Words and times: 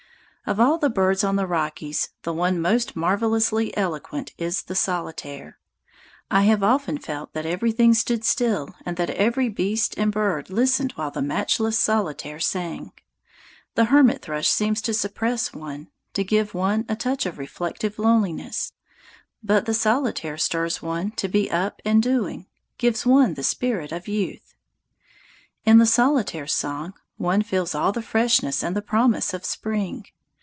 Of 0.43 0.59
all 0.59 0.77
the 0.77 0.89
birds 0.89 1.23
on 1.23 1.37
the 1.37 1.47
Rockies, 1.47 2.09
the 2.23 2.33
one 2.33 2.59
most 2.59 2.93
marvelously 2.93 3.77
eloquent 3.77 4.33
is 4.37 4.63
the 4.63 4.75
solitaire. 4.75 5.59
I 6.29 6.41
have 6.41 6.61
often 6.61 6.97
felt 6.97 7.31
that 7.31 7.45
everything 7.45 7.93
stood 7.93 8.25
still 8.25 8.75
and 8.85 8.97
that 8.97 9.11
every 9.11 9.47
beast 9.47 9.93
and 9.97 10.11
bird 10.11 10.49
listened 10.49 10.91
while 10.93 11.11
the 11.11 11.21
matchless 11.21 11.79
solitaire 11.79 12.39
sang. 12.41 12.91
The 13.75 13.85
hermit 13.85 14.23
thrush 14.23 14.49
seems 14.49 14.81
to 14.81 14.93
suppress 14.93 15.53
one, 15.53 15.87
to 16.15 16.23
give 16.23 16.53
one 16.53 16.83
a 16.89 16.97
touch 16.97 17.25
of 17.25 17.37
reflective 17.37 17.97
loneliness; 17.97 18.73
but 19.41 19.65
the 19.65 19.75
solitaire 19.75 20.39
stirs 20.39 20.81
one 20.81 21.11
to 21.11 21.29
be 21.29 21.49
up 21.49 21.81
and 21.85 22.03
doing, 22.03 22.47
gives 22.77 23.05
one 23.05 23.35
the 23.35 23.43
spirit 23.43 23.93
of 23.93 24.07
youth. 24.09 24.53
In 25.65 25.77
the 25.77 25.85
solitaire's 25.85 26.53
song 26.53 26.93
one 27.15 27.41
feels 27.43 27.73
all 27.73 27.93
the 27.93 28.01
freshness 28.01 28.63
and 28.63 28.75
the 28.75 28.81
promise 28.81 29.33
of 29.33 29.45
spring. 29.45 30.07